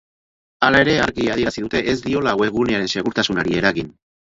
Hala 0.67 0.79
ere, 0.85 0.95
argi 1.03 1.27
adierazi 1.33 1.65
dute 1.67 1.83
ez 1.95 1.95
diola 2.07 2.35
webgunearen 2.41 2.91
segurtasunari 2.97 3.63
eragin. 3.63 3.97